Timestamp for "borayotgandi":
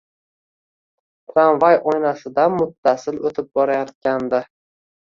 3.61-4.47